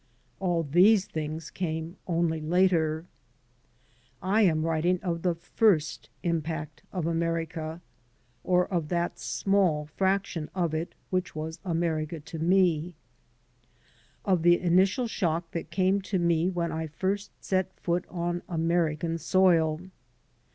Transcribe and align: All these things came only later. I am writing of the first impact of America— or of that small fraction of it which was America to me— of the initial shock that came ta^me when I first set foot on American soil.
All 0.39 0.63
these 0.63 1.05
things 1.05 1.51
came 1.51 1.95
only 2.07 2.41
later. 2.41 3.05
I 4.19 4.41
am 4.41 4.63
writing 4.63 4.99
of 5.03 5.21
the 5.21 5.35
first 5.35 6.09
impact 6.23 6.81
of 6.91 7.05
America— 7.05 7.81
or 8.43 8.65
of 8.73 8.87
that 8.89 9.19
small 9.19 9.85
fraction 9.95 10.49
of 10.55 10.73
it 10.73 10.95
which 11.11 11.35
was 11.35 11.59
America 11.63 12.19
to 12.19 12.39
me— 12.39 12.95
of 14.25 14.41
the 14.41 14.59
initial 14.59 15.07
shock 15.07 15.51
that 15.51 15.69
came 15.69 16.01
ta^me 16.01 16.51
when 16.51 16.71
I 16.71 16.87
first 16.87 17.29
set 17.39 17.71
foot 17.79 18.05
on 18.09 18.41
American 18.49 19.19
soil. 19.19 19.79